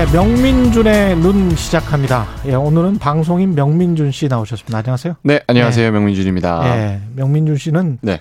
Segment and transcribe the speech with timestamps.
[0.00, 2.26] 네, 명민준의 눈 시작합니다.
[2.46, 4.78] 예, 오늘은 방송인 명민준 씨 나오셨습니다.
[4.78, 5.16] 안녕하세요.
[5.22, 5.92] 네, 안녕하세요.
[5.92, 6.74] 명민준입니다.
[6.74, 8.18] 예, 명민준 씨는 네.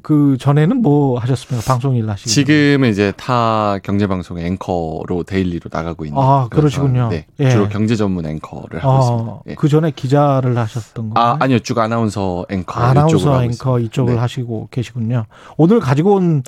[0.00, 1.70] 그 전에는 뭐 하셨습니까?
[1.70, 2.30] 방송 일 하시고.
[2.30, 6.18] 지금은 이제 타 경제 방송의 앵커로 데일리로 나가고 있는.
[6.18, 7.10] 아, 그러시군요.
[7.10, 7.50] 네, 예.
[7.50, 9.42] 주로 경제 전문 앵커를 하고 어, 있습니다.
[9.48, 9.54] 예.
[9.56, 11.20] 그 전에 기자를 하셨던 거.
[11.20, 11.58] 아, 아니요.
[11.58, 13.78] 쭉 아나운서 앵커 아나운서 앵커 있습니다.
[13.80, 14.18] 이쪽을 네.
[14.18, 15.26] 하시고 계시군요.
[15.58, 16.42] 오늘 가지고 온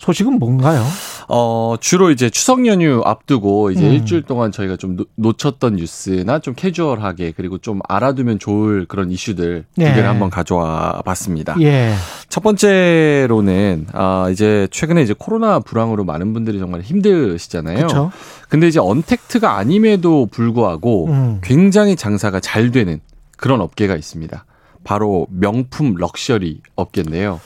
[0.00, 0.82] 소식은 뭔가요?
[1.28, 3.92] 어, 주로 이제 추석 연휴 앞두고 이제 음.
[3.92, 9.66] 일주일 동안 저희가 좀 놓- 놓쳤던 뉴스나 좀 캐주얼하게 그리고 좀 알아두면 좋을 그런 이슈들
[9.74, 9.92] 두 네.
[9.94, 11.54] 개를 한번 가져와 봤습니다.
[11.60, 11.92] 예.
[12.30, 17.76] 첫 번째로는 아 이제 최근에 이제 코로나 불황으로 많은 분들이 정말 힘드시잖아요.
[17.76, 18.10] 그렇죠.
[18.48, 21.40] 근데 이제 언택트가 아님에도 불구하고 음.
[21.42, 23.00] 굉장히 장사가 잘 되는
[23.36, 24.46] 그런 업계가 있습니다.
[24.82, 27.38] 바로 명품 럭셔리 업계인데요.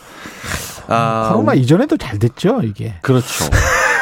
[0.88, 2.94] 아, 코로나 이전에도 잘 됐죠, 이게.
[3.02, 3.44] 그렇죠.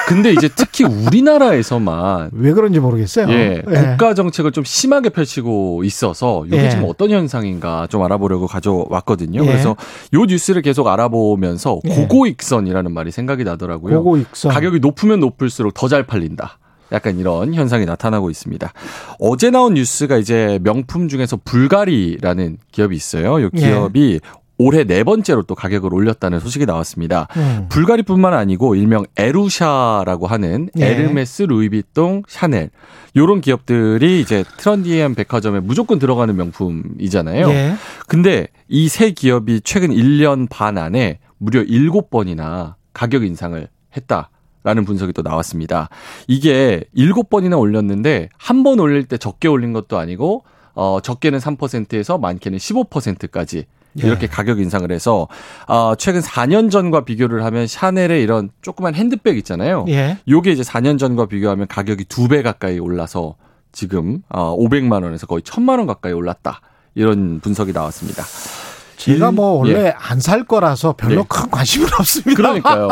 [0.08, 3.30] 근데 이제 특히 우리나라에서만 왜 그런지 모르겠어요.
[3.30, 6.70] 예, 국가 정책을 좀 심하게 펼치고 있어서 이게 예.
[6.70, 9.42] 지금 어떤 현상인가 좀 알아보려고 가져왔거든요.
[9.42, 9.46] 예.
[9.46, 9.76] 그래서
[10.12, 11.94] 요 뉴스를 계속 알아보면서 예.
[11.94, 13.98] 고고익선이라는 말이 생각이 나더라고요.
[14.02, 14.52] 고고 익선.
[14.52, 16.58] 가격이 높으면 높을수록 더 잘 팔린다.
[16.90, 18.70] 약간 이런 현상이 나타나고 있습니다.
[19.18, 23.38] 어제 나온 뉴스가 이제 명품 중에서 불가리라는 기업이 있어요.
[23.38, 23.60] 이 예.
[23.60, 24.20] 기업이
[24.58, 27.26] 올해 네 번째로 또 가격을 올렸다는 소식이 나왔습니다.
[27.36, 27.66] 음.
[27.68, 30.84] 불가리뿐만 아니고 일명 에루샤라고 하는 예.
[30.86, 32.70] 에르메스, 루이비통, 샤넬
[33.16, 37.48] 요런 기업들이 이제 trendy한 백화점에 무조건 들어가는 명품이잖아요.
[37.50, 37.74] 예.
[38.06, 44.30] 근데 이 세 기업이 최근 1년 반 안에 무려 7번이나 가격 인상을 했다
[44.64, 45.88] 라는 분석이 또 나왔습니다.
[46.28, 52.58] 이게 7번이나 올렸는데 한 번 올릴 때 적게 올린 것도 아니고 어 적게는 3%에서 많게는
[52.58, 53.66] 15%까지 예.
[53.94, 55.28] 이렇게 가격 인상을 해서
[55.68, 59.84] 어 최근 4년 전과 비교를 하면 샤넬의 이런 조그만 핸드백 있잖아요.
[59.88, 60.18] 예.
[60.28, 63.34] 요게 이제 4년 전과 비교하면 가격이 두 배 가까이 올라서
[63.72, 66.60] 지금 어 500만 원에서 거의 1000만 원 가까이 올랐다.
[66.94, 68.22] 이런 분석이 나왔습니다.
[69.02, 69.94] 제가 일- 뭐 원래 예.
[69.98, 71.24] 안살 거라서 별로 네.
[71.28, 72.34] 큰 관심은 없습니다.
[72.36, 72.88] 그러니까요.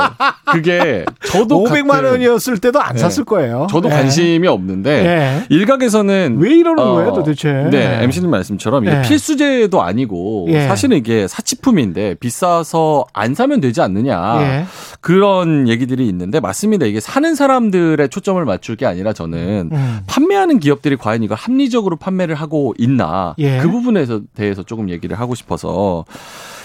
[0.53, 2.99] 그게 저도 500만 가끔 원이었을 때도 안 네.
[3.01, 3.67] 샀을 거예요.
[3.71, 3.93] 저도 예.
[3.93, 5.45] 관심이 없는데 예.
[5.55, 7.53] 일각에서는 왜 이러는 어, 거예요, 도대체?
[7.71, 9.03] 네, MC님 말씀처럼 이게 예.
[9.03, 10.67] 필수제도 아니고 예.
[10.67, 14.65] 사실은 이게 사치품인데 비싸서 안 사면 되지 않느냐 예.
[15.01, 16.87] 그런 얘기들이 있는데 맞습니다.
[16.87, 20.01] 이게 사는 사람들의 초점을 맞출 게 아니라 저는 음.
[20.07, 23.59] 판매하는 기업들이 과연 이걸 합리적으로 판매를 하고 있나 예.
[23.59, 26.00] 그 부분에서 대해서 조금 얘기를 하고 싶어서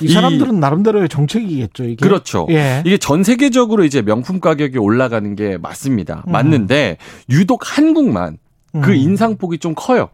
[0.01, 1.96] 이 사람들은 나름대로의 정책이겠죠, 이게.
[1.96, 2.47] 그렇죠.
[2.50, 2.81] 예.
[2.85, 6.23] 이게 전 세계적으로 이제 명품 가격이 올라가는 게 맞습니다.
[6.28, 6.31] 음.
[6.34, 6.97] 맞는데
[7.29, 8.38] 유독 한국만
[8.81, 8.95] 그 음.
[8.95, 10.09] 인상폭이 좀 커요.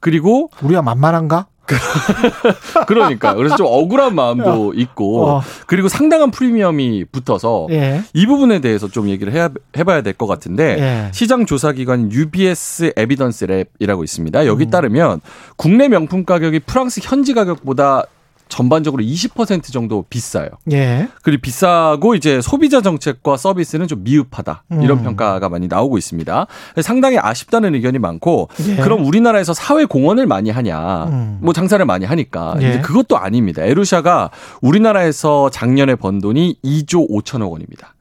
[0.00, 1.46] 그리고 우리가 만만한가?
[2.86, 5.42] 그러니까 그래서 좀 억울한 마음도 있고 어.
[5.66, 8.02] 그리고 상당한 프리미엄이 붙어서 예.
[8.12, 11.10] 이 부분에 대해서 좀 얘기를 해야, 해봐야 될 것 같은데 예.
[11.12, 14.42] 시장 조사 기관인 UBS Evidence Lab이라고 있습니다.
[14.42, 14.46] 음.
[14.46, 15.20] 여기 따르면
[15.56, 18.04] 국내 명품 가격이 프랑스 현지 가격보다
[18.54, 20.48] 전반적으로 20% 정도 비싸요.
[20.70, 21.08] 예.
[21.22, 25.02] 그리고 비싸고 이제 소비자 정책과 서비스는 좀 미흡하다 이런 음.
[25.02, 26.46] 평가가 많이 나오고 있습니다.
[26.80, 28.76] 상당히 아쉽다는 의견이 많고 예.
[28.76, 31.04] 그럼 우리나라에서 사회 공헌을 많이 하냐?
[31.06, 31.38] 음.
[31.40, 32.78] 뭐 장사를 많이 하니까 예.
[32.80, 33.64] 그것도 아닙니다.
[33.64, 37.93] 에루샤가 우리나라에서 작년에 번 돈이 2조 5천억 원입니다.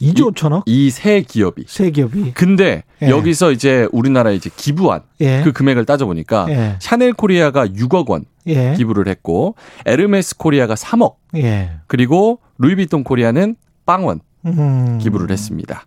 [0.00, 0.62] 2조 5천억?
[0.66, 1.64] 이 세 기업이.
[1.66, 2.32] 세 기업이.
[2.34, 3.08] 근데 예.
[3.08, 5.42] 여기서 이제 우리나라에 이제 기부한 예.
[5.44, 6.76] 그 금액을 따져보니까 예.
[6.80, 8.74] 샤넬 코리아가 6억 원 예.
[8.76, 9.54] 기부를 했고
[9.86, 11.70] 에르메스 코리아가 3억 예.
[11.86, 13.56] 그리고 루이비통 코리아는
[13.86, 14.98] 빵원 음.
[15.02, 15.84] 기부를 했습니다.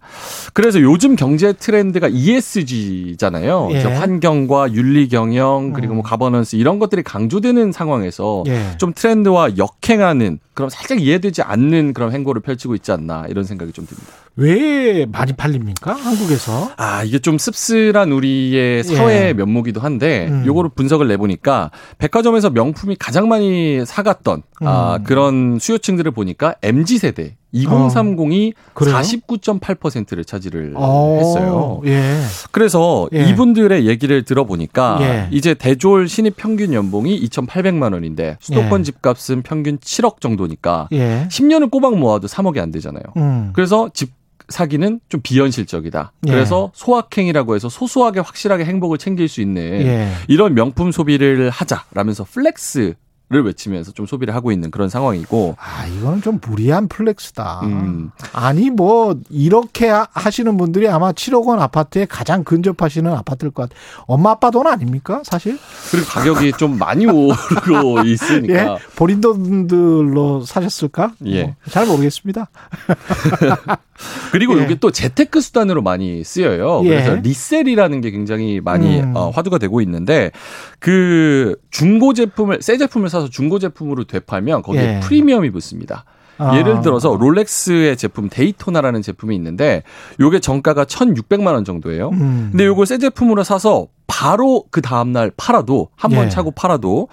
[0.54, 3.70] 그래서 요즘 경제 트렌드가 ESG잖아요.
[3.72, 3.82] 예.
[3.82, 5.96] 환경과 윤리 경영 그리고 음.
[5.96, 8.78] 뭐 가버넌스 이런 것들이 강조되는 상황에서 예.
[8.78, 13.86] 좀 트렌드와 역행하는 그럼 살짝 이해되지 않는 그런 행보를 펼치고 있지 않나 이런 생각이 좀
[13.86, 14.12] 듭니다.
[14.36, 15.94] 왜 많이 팔립니까?
[15.94, 16.72] 한국에서?
[16.78, 19.34] 아, 이게 좀 씁쓸한 우리의 사회 예.
[19.34, 20.44] 면목이기도 한데, 음.
[20.46, 21.70] 요거를 분석을 내 보니까,
[22.00, 25.04] 백화점에서 명품이 가장 많이 사갔던, 아, 음.
[25.04, 28.72] 그런 수요층들을 보니까, MZ세대, 2030이 어.
[28.74, 28.96] 그래요?
[28.96, 31.82] 49.8%를 차지를 어, 했어요.
[31.86, 32.20] 예.
[32.50, 33.30] 그래서 예.
[33.30, 35.28] 이분들의 얘기를 들어보니까, 예.
[35.30, 38.84] 이제 대졸 신입 평균 연봉이 2,800만 원인데, 수도권 예.
[38.84, 41.28] 집값은 평균 7억 정도 니까, 예.
[41.30, 43.04] 10년을 꼬박 모아도 3억이 안 되잖아요.
[43.18, 43.52] 음.
[43.54, 44.12] 그래서 집
[44.50, 46.12] 사기는 좀 비현실적이다.
[46.28, 46.32] 예.
[46.32, 50.10] 그래서 소확행이라고 해서 소소하게 확실하게 행복을 챙길 수 있는 예.
[50.28, 52.96] 이런 명품 소비를 하자라면서 flex
[53.34, 57.62] 를 외치면서 좀 소비를 하고 있는 그런 상황이고 아, 이거는 좀 무리한 flex다.
[57.64, 58.12] 음.
[58.32, 63.80] 아니, 뭐, 이렇게 하- 하시는 분들이 아마 7억 원 아파트에 가장 근접하시는 아파트일 것 같아요.
[64.06, 65.22] 엄마, 아빠 돈 아닙니까?
[65.24, 65.58] 사실?
[65.90, 68.78] 그리고 가격이 좀 많이 오르고 있으니까 예.
[68.96, 71.14] 본인 돈들로 사셨을까?
[71.26, 71.44] 예.
[71.44, 72.50] 어, 잘 모르겠습니다.
[74.32, 74.64] 그리고 예.
[74.64, 76.82] 이게 또 재테크 수단으로 많이 쓰여요.
[76.86, 76.90] 예.
[76.90, 79.14] 그래서 resell이라는 게 굉장히 많이 음.
[79.16, 80.32] 어, 화두가 되고 있는데
[80.80, 85.00] 그 중고 제품을 새 제품을 사서 중고 제품으로 되팔면 거기에 예.
[85.02, 86.06] 프리미엄이 붙습니다.
[86.38, 86.58] 아.
[86.58, 89.84] 예를 들어서 롤렉스의 제품 데이토나라는 제품이 있는데
[90.20, 92.10] 요게 정가가 1,600만 원 정도예요.
[92.10, 92.50] 음.
[92.52, 96.30] 근데 요걸 새 제품으로 사서 바로 그 다음 날 팔아도 한번 예.
[96.30, 97.08] 차고 팔아도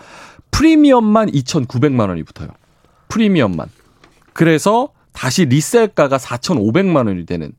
[0.51, 2.49] 프리미엄만 2,900만 원이 붙어요.
[3.09, 3.69] 프리미엄만.
[4.33, 7.53] 그래서 다시 resell가가 4,500만 원이 되는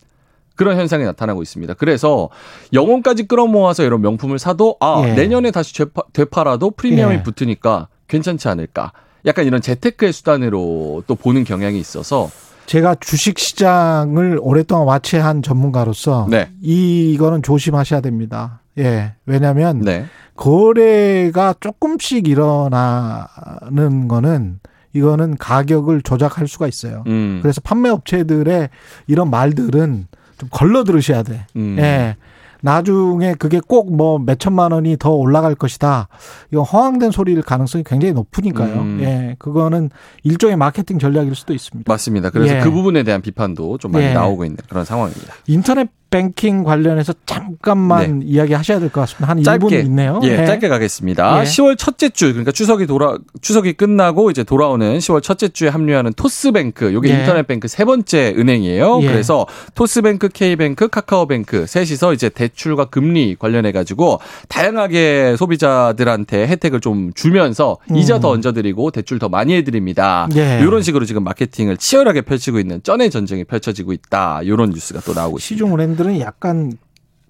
[0.56, 1.74] 그런 현상이 나타나고 있습니다.
[1.76, 2.30] 그래서
[2.74, 5.14] 영혼까지 끌어모아서 이런 명품을 사도 아 예.
[5.14, 5.74] 내년에 다시
[6.14, 7.24] 되팔아도 프리미엄이 예.
[7.24, 8.92] 붙으니까 괜찮지 않을까.
[9.26, 12.30] 약간 이런 재테크의 수단으로 또 보는 경향이 있어서
[12.66, 16.50] 제가 주식 시장을 오랫동안 와치한 전문가로서 네.
[16.62, 18.62] 이거는 조심하셔야 됩니다.
[18.78, 19.14] 예.
[19.26, 20.06] 왜냐하면 네.
[20.36, 24.60] 거래가 조금씩 일어나는 거는
[24.94, 27.04] 이거는 가격을 조작할 수가 있어요.
[27.08, 27.40] 음.
[27.42, 28.70] 그래서 판매 업체들의
[29.08, 30.08] 이런 말들은
[30.38, 31.46] 좀 걸러 들으셔야 돼.
[31.56, 31.78] 음.
[31.80, 32.16] 예.
[32.62, 36.08] 나중에 그게 꼭 뭐 몇천만 원이 더 올라갈 것이다.
[36.52, 38.74] 이건 허황된 소리일 가능성이 굉장히 높으니까요.
[38.74, 39.00] 음.
[39.02, 39.36] 예.
[39.40, 39.90] 그거는
[40.24, 41.92] 일종의 마케팅 전략일 수도 있습니다.
[41.92, 42.30] 맞습니다.
[42.30, 42.60] 그래서 예.
[42.62, 44.14] 그 부분에 대한 비판도 좀 많이 예.
[44.14, 45.34] 나오고 있는 그런 상황입니다.
[45.48, 49.28] 인터넷 뱅킹 관련해서 잠깐만 이야기 하셔야 될 것 같습니다.
[49.30, 49.44] 한 네.
[49.44, 50.20] 짧게 1분 있네요.
[50.24, 51.40] 예, 짧게 가겠습니다.
[51.40, 51.44] 예.
[51.46, 56.94] 10월 첫째 주 그러니까 추석이 돌아 추석이 끝나고 이제 돌아오는 10월 첫째 주에 합류하는 토스뱅크
[56.94, 57.20] 요게 예.
[57.20, 59.00] 인터넷 뱅크 세 번째 은행이에요.
[59.04, 59.08] 예.
[59.08, 64.20] 그래서 토스뱅크, K뱅크, 카카오뱅크 셋이서 이제 대출과 금리 관련해 가지고
[64.50, 67.96] 다양하게 소비자들한테 혜택을 좀 주면서 음.
[67.96, 70.28] 이자 더 얹어드리고 대출 더 많이 해드립니다.
[70.36, 70.60] 예.
[70.62, 74.42] 이런 식으로 지금 마케팅을 치열하게 펼치고 있는 쩐의 전쟁이 펼쳐지고 있다.
[74.44, 75.42] 이런 뉴스가 또 나오고 있습니다.
[75.56, 76.74] 시중 은행들 은 약간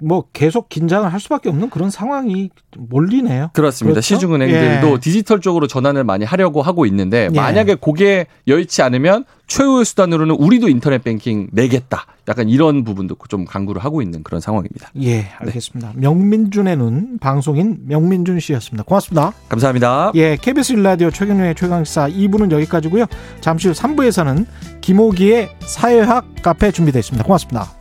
[0.02, 3.52] 뭐 계속 긴장을 할 수밖에 없는 그런 상황이 몰리네요.
[3.54, 3.94] 그렇습니다.
[3.94, 4.16] 그렇죠?
[4.16, 5.00] 시중은행들도 예.
[5.00, 7.36] 디지털 쪽으로 전환을 많이 하려고 하고 있는데 예.
[7.36, 12.06] 만약에 그게 여의치 않으면 최후의 수단으로는 우리도 인터넷 뱅킹 내겠다.
[12.28, 14.90] 약간 이런 부분도 좀 강구를 하고 있는 그런 상황입니다.
[15.02, 15.94] 예, 알겠습니다.
[15.96, 18.84] 명민준의 눈 방송인 명민준 씨였습니다.
[18.84, 19.34] 고맙습니다.
[19.50, 20.12] 감사합니다.
[20.16, 23.06] 예, KBS 일라디오 최경영의 최강시사 2부는 여기까지고요.
[23.42, 24.46] 잠시 후 3부에서는
[24.82, 27.24] 김호기의 사회학 카페 준비되어 있습니다.
[27.26, 27.81] 고맙습니다.